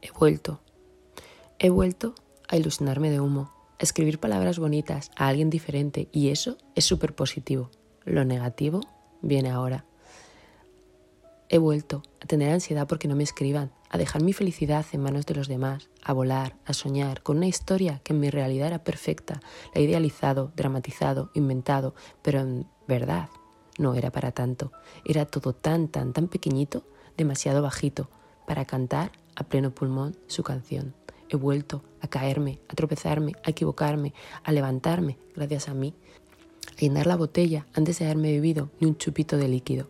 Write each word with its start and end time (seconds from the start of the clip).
He 0.00 0.10
vuelto. 0.10 0.60
He 1.58 1.70
vuelto 1.70 2.14
a 2.48 2.56
ilusionarme 2.56 3.10
de 3.10 3.20
humo, 3.20 3.52
a 3.78 3.82
escribir 3.82 4.18
palabras 4.18 4.58
bonitas 4.58 5.10
a 5.16 5.28
alguien 5.28 5.50
diferente 5.50 6.08
y 6.12 6.28
eso 6.28 6.56
es 6.74 6.84
súper 6.84 7.14
positivo. 7.14 7.70
Lo 8.04 8.24
negativo 8.24 8.80
viene 9.22 9.50
ahora. 9.50 9.84
He 11.48 11.58
vuelto 11.58 12.02
a 12.20 12.26
tener 12.26 12.52
ansiedad 12.52 12.86
porque 12.86 13.08
no 13.08 13.16
me 13.16 13.22
escriban, 13.22 13.72
a 13.90 13.96
dejar 13.96 14.22
mi 14.22 14.32
felicidad 14.32 14.84
en 14.92 15.02
manos 15.02 15.24
de 15.26 15.34
los 15.34 15.48
demás, 15.48 15.88
a 16.02 16.12
volar, 16.12 16.56
a 16.66 16.74
soñar 16.74 17.22
con 17.22 17.38
una 17.38 17.46
historia 17.46 18.00
que 18.04 18.12
en 18.12 18.20
mi 18.20 18.30
realidad 18.30 18.68
era 18.68 18.84
perfecta, 18.84 19.40
la 19.74 19.80
he 19.80 19.84
idealizado, 19.84 20.52
dramatizado, 20.54 21.30
inventado, 21.34 21.94
pero 22.22 22.40
en 22.40 22.66
verdad 22.86 23.30
no 23.78 23.94
era 23.94 24.10
para 24.10 24.32
tanto. 24.32 24.72
Era 25.06 25.24
todo 25.24 25.54
tan, 25.54 25.88
tan, 25.88 26.12
tan 26.12 26.28
pequeñito, 26.28 26.84
demasiado 27.16 27.62
bajito, 27.62 28.10
para 28.48 28.64
cantar 28.64 29.12
a 29.36 29.44
pleno 29.44 29.72
pulmón 29.72 30.16
su 30.26 30.42
canción. 30.42 30.94
He 31.28 31.36
vuelto 31.36 31.84
a 32.00 32.08
caerme, 32.08 32.60
a 32.68 32.74
tropezarme, 32.74 33.34
a 33.44 33.50
equivocarme, 33.50 34.14
a 34.42 34.50
levantarme, 34.52 35.18
gracias 35.36 35.68
a 35.68 35.74
mí, 35.74 35.94
a 36.66 36.80
llenar 36.80 37.06
la 37.06 37.16
botella 37.16 37.66
antes 37.74 37.98
de 37.98 38.06
haberme 38.06 38.32
bebido 38.32 38.70
ni 38.80 38.88
un 38.88 38.96
chupito 38.96 39.36
de 39.36 39.48
líquido. 39.48 39.88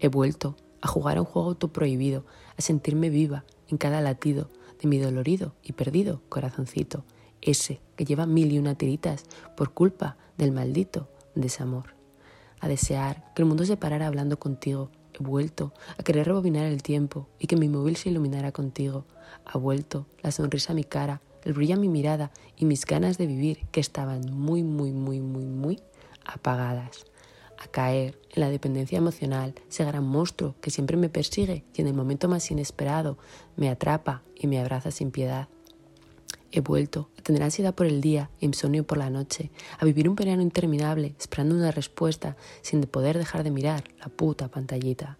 He 0.00 0.08
vuelto 0.08 0.56
a 0.80 0.88
jugar 0.88 1.16
a 1.16 1.20
un 1.20 1.26
juego 1.26 1.50
autoprohibido, 1.50 2.26
a 2.58 2.60
sentirme 2.60 3.08
viva 3.08 3.44
en 3.68 3.78
cada 3.78 4.00
latido 4.00 4.50
de 4.80 4.88
mi 4.88 4.98
dolorido 4.98 5.54
y 5.62 5.72
perdido 5.72 6.22
corazoncito, 6.28 7.04
ese 7.40 7.80
que 7.94 8.04
lleva 8.04 8.26
mil 8.26 8.50
y 8.50 8.58
una 8.58 8.74
tiritas 8.74 9.24
por 9.56 9.72
culpa 9.72 10.16
del 10.36 10.50
maldito 10.50 11.08
desamor. 11.36 11.94
A 12.58 12.66
desear 12.66 13.32
que 13.34 13.42
el 13.42 13.48
mundo 13.48 13.64
se 13.64 13.76
parara 13.76 14.08
hablando 14.08 14.40
contigo, 14.40 14.90
vuelto 15.22 15.72
a 15.98 16.02
querer 16.02 16.26
rebobinar 16.26 16.66
el 16.66 16.82
tiempo 16.82 17.28
y 17.38 17.46
que 17.46 17.56
mi 17.56 17.68
móvil 17.68 17.96
se 17.96 18.10
iluminara 18.10 18.52
contigo. 18.52 19.04
Ha 19.44 19.58
vuelto 19.58 20.06
la 20.22 20.30
sonrisa 20.30 20.72
a 20.72 20.76
mi 20.76 20.84
cara, 20.84 21.20
el 21.44 21.52
brillo 21.52 21.74
a 21.74 21.78
mi 21.78 21.88
mirada 21.88 22.30
y 22.56 22.64
mis 22.64 22.84
ganas 22.84 23.18
de 23.18 23.26
vivir 23.26 23.66
que 23.70 23.80
estaban 23.80 24.22
muy, 24.32 24.62
muy, 24.62 24.92
muy, 24.92 25.20
muy, 25.20 25.44
muy 25.44 25.80
apagadas. 26.24 27.06
A 27.58 27.68
caer 27.68 28.18
en 28.30 28.40
la 28.40 28.50
dependencia 28.50 28.98
emocional, 28.98 29.54
ese 29.68 29.84
gran 29.84 30.04
monstruo 30.04 30.56
que 30.60 30.70
siempre 30.70 30.96
me 30.96 31.08
persigue 31.08 31.64
y 31.74 31.80
en 31.80 31.86
el 31.86 31.94
momento 31.94 32.28
más 32.28 32.50
inesperado 32.50 33.18
me 33.56 33.68
atrapa 33.68 34.22
y 34.34 34.48
me 34.48 34.60
abraza 34.60 34.90
sin 34.90 35.10
piedad. 35.10 35.48
He 36.54 36.60
vuelto 36.60 37.08
a 37.18 37.22
tener 37.22 37.42
ansiedad 37.42 37.74
por 37.74 37.86
el 37.86 38.02
día 38.02 38.30
e 38.38 38.44
insomnio 38.44 38.86
por 38.86 38.98
la 38.98 39.08
noche, 39.08 39.50
a 39.78 39.86
vivir 39.86 40.06
un 40.06 40.14
verano 40.14 40.42
interminable 40.42 41.14
esperando 41.18 41.54
una 41.54 41.70
respuesta 41.70 42.36
sin 42.60 42.82
poder 42.82 43.16
dejar 43.16 43.42
de 43.42 43.50
mirar 43.50 43.84
la 43.98 44.08
puta 44.08 44.48
pantallita. 44.48 45.16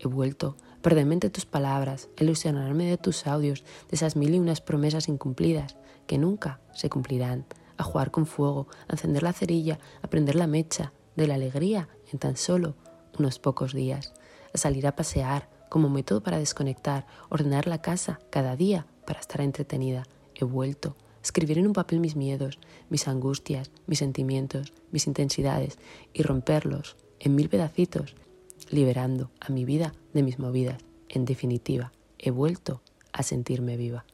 He 0.00 0.08
vuelto 0.08 0.56
a 0.76 0.82
perderme 0.82 1.14
entre 1.14 1.30
tus 1.30 1.46
palabras, 1.46 2.08
a 2.18 2.24
ilusionarme 2.24 2.84
de 2.86 2.98
tus 2.98 3.28
audios, 3.28 3.62
de 3.88 3.94
esas 3.94 4.16
mil 4.16 4.34
y 4.34 4.40
unas 4.40 4.60
promesas 4.60 5.08
incumplidas 5.08 5.76
que 6.08 6.18
nunca 6.18 6.58
se 6.74 6.90
cumplirán, 6.90 7.46
a 7.76 7.84
jugar 7.84 8.10
con 8.10 8.26
fuego, 8.26 8.66
a 8.88 8.94
encender 8.94 9.22
la 9.22 9.32
cerilla, 9.32 9.78
a 10.02 10.08
prender 10.08 10.34
la 10.34 10.48
mecha 10.48 10.92
de 11.14 11.28
la 11.28 11.34
alegría 11.34 11.88
en 12.12 12.18
tan 12.18 12.36
solo 12.36 12.74
unos 13.16 13.38
pocos 13.38 13.72
días, 13.72 14.14
a 14.52 14.58
salir 14.58 14.88
a 14.88 14.96
pasear 14.96 15.48
como 15.68 15.88
método 15.88 16.24
para 16.24 16.38
desconectar, 16.38 17.06
ordenar 17.28 17.68
la 17.68 17.80
casa 17.80 18.18
cada 18.30 18.56
día 18.56 18.86
para 19.06 19.20
estar 19.20 19.40
entretenida 19.42 20.02
he 20.34 20.44
vuelto 20.44 20.96
a 21.18 21.22
escribir 21.22 21.58
en 21.58 21.66
un 21.66 21.72
papel 21.72 22.00
mis 22.00 22.16
miedos, 22.16 22.58
mis 22.90 23.08
angustias, 23.08 23.70
mis 23.86 23.98
sentimientos, 23.98 24.72
mis 24.90 25.06
intensidades 25.06 25.78
y 26.12 26.22
romperlos 26.22 26.96
en 27.20 27.34
mil 27.34 27.48
pedacitos, 27.48 28.16
liberando 28.70 29.30
a 29.40 29.50
mi 29.50 29.64
vida 29.64 29.94
de 30.12 30.22
mis 30.22 30.38
movidas. 30.38 30.82
En 31.08 31.24
definitiva, 31.24 31.92
he 32.18 32.30
vuelto 32.30 32.82
a 33.12 33.22
sentirme 33.22 33.76
viva. 33.76 34.04